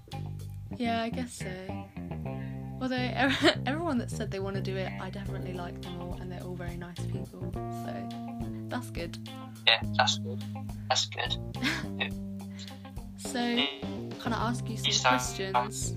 yeah, 0.77 1.03
I 1.03 1.11
guess 1.11 1.33
so. 1.35 1.85
Although 2.81 2.97
everyone 3.67 3.99
that 3.99 4.11
said 4.11 4.31
they 4.31 4.39
want 4.39 4.57
to 4.57 4.63
do 4.63 4.77
it, 4.77 4.91
I 5.01 5.11
definitely 5.11 5.53
like 5.53 5.81
them 5.83 6.01
all, 6.01 6.17
and 6.21 6.31
they're 6.31 6.43
all 6.43 6.55
very 6.55 6.77
nice 6.77 7.01
people. 7.01 7.51
So 7.53 8.09
that's 8.69 8.91
good. 8.91 9.19
Yeah, 9.67 9.81
that's 9.97 10.19
good. 10.19 10.43
That's 10.89 11.07
good. 11.07 11.37
So, 13.21 13.41
can 14.21 14.33
I 14.33 14.49
ask 14.49 14.67
you 14.71 14.77
some 14.77 15.11
questions? 15.11 15.91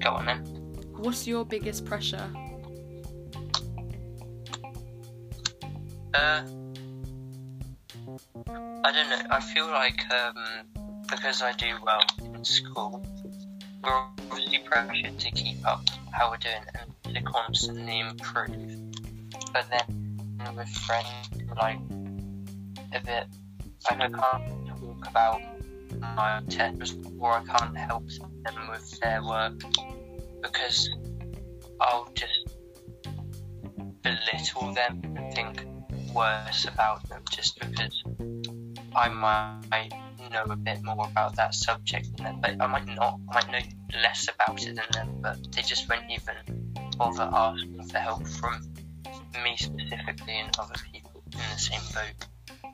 Go 0.00 0.10
on 0.10 0.26
then. 0.26 0.38
What's 0.96 1.26
your 1.26 1.44
biggest 1.44 1.84
pressure? 1.84 2.30
Uh, 6.14 6.42
I 8.84 8.92
don't 8.92 9.08
know. 9.08 9.22
I 9.30 9.40
feel 9.40 9.66
like 9.66 10.02
um, 10.10 10.34
because 11.08 11.40
I 11.40 11.52
do 11.52 11.74
well 11.84 12.02
in 12.34 12.44
school, 12.44 13.04
we're 13.82 14.04
obviously 14.30 14.58
pressured 14.58 15.18
to 15.18 15.30
keep 15.30 15.66
up 15.66 15.82
how 16.10 16.30
we're 16.30 16.36
doing 16.36 16.62
and 16.74 17.14
to 17.14 17.22
constantly 17.22 18.00
improve. 18.00 18.76
But 19.52 19.66
then 19.70 20.54
with 20.56 20.68
friends, 20.68 21.28
like 21.56 21.78
a 22.92 23.00
bit, 23.00 23.26
like 23.90 24.00
I 24.00 24.08
can't 24.08 24.66
talk 24.68 25.08
about 25.08 25.40
my 25.98 26.42
tests 26.48 26.94
or 27.18 27.32
I 27.32 27.44
can't 27.44 27.76
help 27.76 28.08
them 28.08 28.68
with 28.70 29.00
their 29.00 29.22
work 29.24 29.62
because 30.42 30.90
I'll 31.80 32.08
just 32.14 32.48
belittle 34.02 34.74
them 34.74 35.00
and 35.16 35.34
think 35.34 35.71
worse 36.14 36.66
about 36.66 37.08
them 37.08 37.22
just 37.30 37.58
because 37.58 38.02
I 38.94 39.08
might 39.08 39.92
know 40.32 40.44
a 40.44 40.56
bit 40.56 40.82
more 40.82 41.06
about 41.10 41.36
that 41.36 41.54
subject 41.54 42.16
than 42.16 42.24
them, 42.24 42.40
but 42.40 42.56
I 42.60 42.66
might 42.66 42.86
not. 42.86 43.20
I 43.28 43.34
might 43.34 43.50
know 43.50 44.00
less 44.02 44.28
about 44.28 44.62
it 44.62 44.74
than 44.74 44.84
them, 44.92 45.20
but 45.20 45.52
they 45.52 45.62
just 45.62 45.88
won't 45.88 46.10
even 46.10 46.74
bother 46.96 47.28
asking 47.32 47.82
for 47.88 47.98
help 47.98 48.26
from 48.26 48.62
me 49.42 49.56
specifically 49.56 50.38
and 50.38 50.50
other 50.58 50.74
people 50.92 51.22
in 51.32 51.38
the 51.38 51.58
same 51.58 51.80
boat 51.94 52.26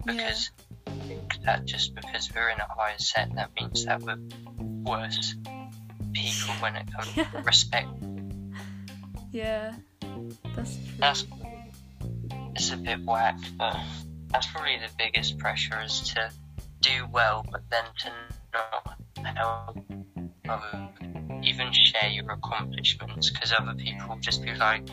because 0.04 0.50
I 0.86 0.90
think 1.06 1.34
that 1.44 1.64
just 1.64 1.94
because 1.94 2.30
we're 2.34 2.50
in 2.50 2.58
a 2.58 2.66
higher 2.76 2.98
set, 2.98 3.34
that 3.34 3.50
means 3.54 3.84
that 3.84 4.02
we're 4.02 4.18
worse 4.84 5.34
people 6.12 6.54
when 6.60 6.76
it 6.76 6.88
comes 6.92 7.12
to 7.14 7.42
respect. 7.44 7.88
Yeah, 9.30 9.74
that's 10.56 10.76
true. 10.76 10.96
That's 10.98 11.22
it's 12.58 12.72
a 12.72 12.76
bit 12.76 12.98
whack, 13.04 13.38
but 13.56 13.76
that's 14.32 14.48
probably 14.48 14.76
the 14.78 14.90
biggest 14.98 15.38
pressure 15.38 15.80
is 15.80 16.00
to 16.00 16.28
do 16.80 17.06
well, 17.12 17.46
but 17.52 17.62
then 17.70 17.84
to 18.00 18.10
not 18.52 18.98
help 19.36 19.78
even 21.44 21.72
share 21.72 22.10
your 22.10 22.28
accomplishments, 22.32 23.30
because 23.30 23.52
other 23.52 23.74
people 23.74 24.18
just 24.20 24.42
be 24.42 24.52
like, 24.54 24.84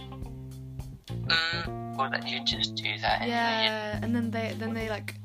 mm, 1.10 1.98
well, 1.98 2.12
that 2.12 2.28
you 2.28 2.44
just 2.44 2.76
do 2.76 3.00
that 3.00 3.22
anyway. 3.22 3.36
yeah, 3.36 4.00
and 4.00 4.16
then 4.16 4.30
they 4.30 4.56
then 4.60 4.76
they 4.76 4.88
like 4.88 5.16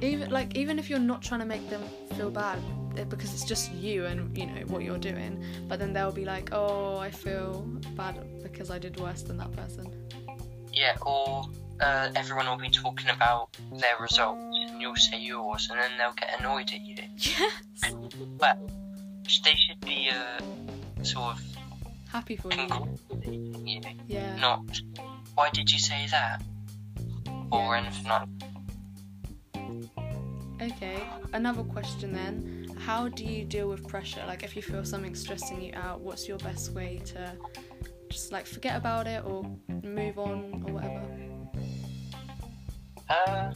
even 0.00 0.30
like 0.30 0.56
even 0.56 0.78
if 0.78 0.88
you're 0.88 1.00
not 1.00 1.20
trying 1.20 1.40
to 1.40 1.46
make 1.46 1.68
them 1.68 1.82
feel 2.16 2.30
bad 2.30 2.60
eh, 2.96 3.02
because 3.04 3.34
it's 3.34 3.44
just 3.44 3.72
you 3.72 4.06
and 4.06 4.38
you 4.38 4.46
know 4.46 4.62
what 4.68 4.84
you're 4.84 4.98
doing, 4.98 5.44
but 5.68 5.80
then 5.80 5.92
they'll 5.92 6.12
be 6.12 6.24
like, 6.24 6.50
oh, 6.52 6.98
I 6.98 7.10
feel 7.10 7.62
bad 7.96 8.24
because 8.44 8.70
I 8.70 8.78
did 8.78 9.00
worse 9.00 9.22
than 9.22 9.36
that 9.38 9.50
person. 9.50 9.90
Yeah, 10.72 10.96
or 11.02 11.44
uh, 11.82 12.10
everyone 12.16 12.46
will 12.46 12.56
be 12.56 12.70
talking 12.70 13.10
about 13.10 13.56
their 13.72 13.96
results, 14.00 14.40
and 14.70 14.80
you'll 14.80 14.96
say 14.96 15.18
yours, 15.20 15.68
and 15.70 15.78
then 15.80 15.90
they'll 15.98 16.12
get 16.14 16.38
annoyed 16.40 16.70
at 16.72 16.80
you. 16.80 16.96
Yes. 17.16 17.92
And 17.92 18.02
you 18.04 18.08
did 18.08 18.38
well, 18.38 18.70
they 19.44 19.54
should 19.54 19.80
be 19.80 20.10
uh, 20.10 20.40
sort 21.04 21.36
of 21.36 21.42
Happy 22.10 22.36
for 22.36 22.52
you. 22.52 22.98
you, 23.64 23.80
Yeah. 24.06 24.36
not 24.36 24.60
why 25.34 25.48
did 25.50 25.70
you 25.72 25.78
say 25.78 26.06
that 26.10 26.42
or 27.50 27.74
Yeah. 27.74 27.80
anything 27.80 28.08
like. 28.08 28.28
Okay, 30.60 31.02
another 31.32 31.62
question 31.64 32.12
then. 32.12 32.68
How 32.78 33.08
do 33.08 33.24
you 33.24 33.44
deal 33.44 33.68
with 33.68 33.86
pressure? 33.88 34.22
Like, 34.26 34.42
if 34.44 34.54
you 34.54 34.62
feel 34.62 34.84
something 34.84 35.14
stressing 35.14 35.60
you 35.60 35.72
out, 35.74 36.00
what's 36.00 36.28
your 36.28 36.38
best 36.38 36.70
way 36.72 37.00
to 37.06 37.32
just 38.10 38.30
like 38.32 38.46
forget 38.46 38.76
about 38.76 39.06
it 39.06 39.24
or 39.24 39.44
move 39.82 40.18
on 40.18 40.62
or 40.66 40.72
whatever? 40.74 41.00
Uh, 43.12 43.52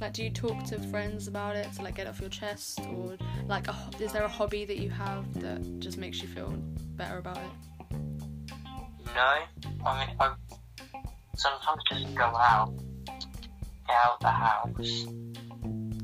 Like, 0.00 0.12
do 0.12 0.22
you 0.22 0.30
talk 0.30 0.62
to 0.66 0.78
friends 0.90 1.26
about 1.26 1.56
it 1.56 1.72
to 1.72 1.82
like 1.82 1.96
get 1.96 2.06
off 2.06 2.20
your 2.20 2.30
chest, 2.30 2.78
or 2.86 3.16
like, 3.46 3.66
a, 3.66 3.76
is 3.98 4.12
there 4.12 4.22
a 4.22 4.28
hobby 4.28 4.64
that 4.64 4.76
you 4.78 4.90
have 4.90 5.24
that 5.40 5.80
just 5.80 5.98
makes 5.98 6.22
you 6.22 6.28
feel 6.28 6.50
better 6.96 7.18
about 7.18 7.36
it? 7.38 7.96
No, 9.12 9.38
I 9.84 10.06
mean, 10.06 10.16
I 10.20 10.34
sometimes 11.36 11.82
just 11.90 12.14
go 12.14 12.22
out, 12.26 12.72
get 13.06 13.96
out 13.96 14.20
the 14.20 14.28
house, 14.28 15.06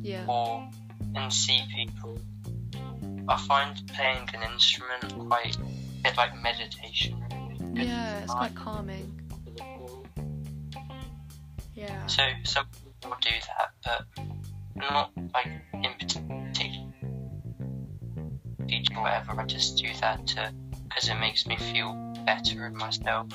Yeah. 0.00 0.26
or 0.26 0.69
and 1.14 1.33
see 1.33 1.61
people. 1.73 2.19
I 3.28 3.37
find 3.47 3.81
playing 3.95 4.28
an 4.35 4.43
instrument 4.52 5.28
quite 5.28 5.57
a 5.57 6.02
bit 6.02 6.16
like 6.16 6.35
meditation. 6.43 7.23
Really. 7.31 7.87
Yeah, 7.87 8.19
it's 8.25 8.33
quite 8.35 8.57
calming. 8.57 9.21
Yeah. 11.85 12.07
So 12.07 12.23
some 12.45 12.67
people 13.00 13.17
do 13.21 13.31
that, 13.49 13.71
but 13.85 14.25
not 14.76 15.12
like 15.35 15.49
in 15.73 15.93
particular 15.99 16.45
or 18.97 19.03
whatever. 19.03 19.41
I 19.41 19.45
just 19.45 19.76
do 19.79 19.88
that 20.00 20.26
to 20.29 20.53
because 20.88 21.09
it 21.09 21.17
makes 21.17 21.47
me 21.47 21.57
feel 21.57 21.95
better 22.25 22.67
in 22.67 22.76
myself. 22.76 23.29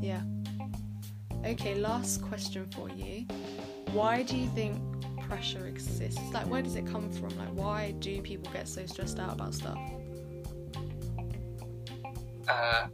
Yeah. 0.00 0.22
Okay, 1.44 1.74
last 1.74 2.22
question 2.22 2.66
for 2.70 2.88
you. 2.88 3.26
Why 3.92 4.22
do 4.22 4.36
you 4.36 4.48
think 4.48 4.80
pressure 5.28 5.66
exists? 5.66 6.20
Like, 6.32 6.46
where 6.46 6.62
does 6.62 6.76
it 6.76 6.86
come 6.86 7.10
from? 7.10 7.36
Like, 7.36 7.52
why 7.52 7.90
do 7.98 8.20
people 8.22 8.50
get 8.52 8.66
so 8.66 8.86
stressed 8.86 9.18
out 9.18 9.34
about 9.34 9.54
stuff? 9.54 9.78
Uh, 12.48 12.86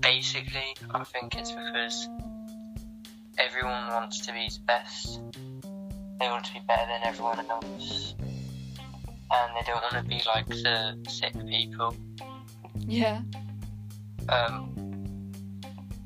basically, 0.00 0.74
I 0.92 1.04
think 1.04 1.36
it's 1.36 1.52
because 1.52 2.08
everyone 3.40 3.88
wants 3.88 4.20
to 4.26 4.32
be 4.32 4.48
the 4.48 4.60
best. 4.66 5.20
They 6.18 6.28
want 6.28 6.44
to 6.46 6.52
be 6.52 6.60
better 6.66 6.86
than 6.86 7.00
everyone 7.04 7.38
else. 7.50 8.14
And 8.18 9.52
they 9.56 9.62
don't 9.66 9.82
want 9.82 9.94
to 9.94 10.02
be 10.02 10.20
like 10.26 10.46
the 10.46 10.98
sick 11.08 11.34
people. 11.46 11.96
Yeah. 12.86 13.22
Um, 14.28 14.74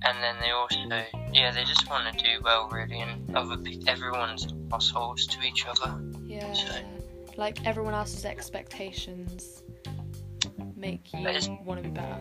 and 0.07 0.17
then 0.23 0.35
they 0.41 0.51
also, 0.51 1.05
yeah, 1.33 1.51
they 1.51 1.65
just 1.65 1.89
want 1.91 2.17
to 2.17 2.25
do 2.25 2.31
well, 2.45 2.69
really. 2.71 3.01
And 3.01 3.35
other 3.35 3.57
everyone's 3.89 4.47
assholes 4.73 5.27
to 5.27 5.43
each 5.43 5.67
other. 5.67 6.01
Yeah. 6.27 6.53
So- 6.53 6.81
Like, 7.37 7.67
everyone 7.67 7.95
else's 7.95 8.25
expectations 8.25 9.63
make 10.77 11.13
you 11.13 11.27
want 11.65 11.83
to 11.83 11.89
be 11.89 11.95
better. 11.95 12.21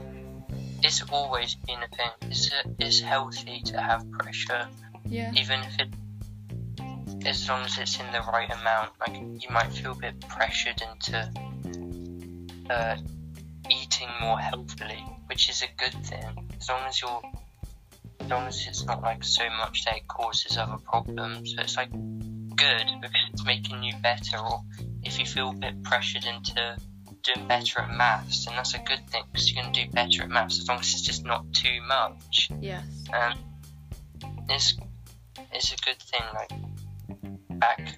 It's 0.81 1.03
always 1.11 1.55
been 1.67 1.79
a 1.83 1.87
thing. 1.95 2.09
It's 2.23 2.47
a, 2.51 2.69
it's 2.79 2.99
healthy 2.99 3.61
to 3.65 3.79
have 3.79 4.09
pressure, 4.11 4.67
Yeah. 5.05 5.31
even 5.35 5.59
if 5.61 5.79
it, 5.79 7.27
as 7.27 7.47
long 7.47 7.63
as 7.65 7.77
it's 7.77 7.99
in 7.99 8.05
the 8.11 8.21
right 8.31 8.51
amount. 8.51 8.91
Like 8.99 9.15
you 9.15 9.49
might 9.49 9.71
feel 9.71 9.91
a 9.91 9.95
bit 9.95 10.19
pressured 10.27 10.81
into 10.81 11.31
uh, 12.69 12.97
eating 13.69 14.09
more 14.21 14.39
healthily, 14.39 15.03
which 15.27 15.49
is 15.49 15.61
a 15.61 15.67
good 15.77 16.05
thing. 16.05 16.49
As 16.59 16.69
long 16.69 16.81
as 16.87 17.01
you're, 17.01 17.21
as 18.19 18.29
long 18.29 18.47
as 18.47 18.65
it's 18.67 18.85
not 18.85 19.01
like 19.01 19.23
so 19.23 19.49
much 19.57 19.85
that 19.85 19.97
it 19.97 20.07
causes 20.07 20.57
other 20.57 20.77
problems. 20.77 21.53
So 21.55 21.61
it's 21.61 21.77
like 21.77 21.91
good 21.91 22.85
because 23.01 23.21
it's 23.31 23.45
making 23.45 23.83
you 23.83 23.93
better. 24.01 24.37
Or 24.37 24.61
if 25.03 25.19
you 25.19 25.25
feel 25.25 25.49
a 25.49 25.53
bit 25.53 25.83
pressured 25.83 26.25
into 26.25 26.77
doing 27.23 27.47
better 27.47 27.79
at 27.79 27.95
maths, 27.95 28.45
then 28.45 28.55
that's 28.55 28.73
a 28.73 28.79
good 28.79 29.07
thing 29.09 29.23
because 29.31 29.51
you're 29.51 29.61
going 29.61 29.73
to 29.73 29.85
do 29.85 29.91
better 29.91 30.23
at 30.23 30.29
maths 30.29 30.59
as 30.59 30.67
long 30.67 30.79
as 30.79 30.91
it's 30.91 31.01
just 31.01 31.25
not 31.25 31.51
too 31.53 31.81
much. 31.87 32.49
Yes. 32.59 32.83
Um, 33.13 33.33
it's 34.49 34.75
it's 35.53 35.71
a 35.73 35.77
good 35.77 35.99
thing. 35.99 36.21
Like 36.33 37.59
back 37.59 37.97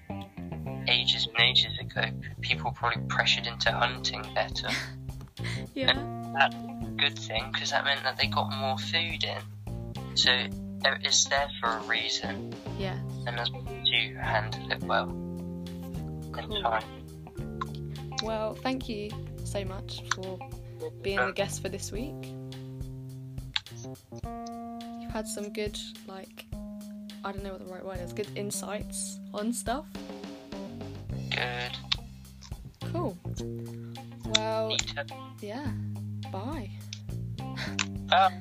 ages 0.88 1.26
and 1.26 1.40
ages 1.40 1.78
ago, 1.80 2.04
people 2.40 2.70
probably 2.72 3.02
pressured 3.08 3.46
into 3.46 3.70
hunting 3.72 4.22
better. 4.34 4.68
Yeah. 5.74 5.92
That's 6.32 6.54
a 6.54 6.90
good 6.96 7.18
thing 7.18 7.50
because 7.52 7.70
that 7.70 7.84
meant 7.84 8.02
that 8.02 8.16
they 8.16 8.26
got 8.28 8.50
more 8.50 8.78
food 8.78 9.24
in. 9.24 10.16
So 10.16 10.30
it's 11.02 11.24
there 11.26 11.48
for 11.60 11.68
a 11.68 11.80
reason, 11.82 12.54
Yes. 12.78 12.98
and 13.26 13.38
as 13.38 13.50
you 13.84 14.16
handle 14.16 14.72
it 14.72 14.82
well, 14.84 15.06
Cool. 16.32 16.78
Well, 18.22 18.54
thank 18.54 18.88
you 18.88 19.10
so 19.44 19.64
much 19.64 20.02
for 20.14 20.38
being 21.02 21.18
the 21.18 21.32
guest 21.32 21.60
for 21.62 21.68
this 21.68 21.92
week. 21.92 22.14
You've 25.00 25.10
had 25.12 25.26
some 25.28 25.52
good, 25.52 25.78
like, 26.06 26.46
I 27.24 27.32
don't 27.32 27.42
know 27.42 27.52
what 27.52 27.66
the 27.66 27.72
right 27.72 27.84
word 27.84 27.98
is, 28.00 28.12
good 28.12 28.28
insights 28.36 29.18
on 29.34 29.52
stuff. 29.52 29.86
Good. 31.30 31.72
Cool. 32.92 33.16
Well, 34.34 34.76
yeah. 35.40 35.70
Bye. 36.32 36.70
Bye. 38.08 38.40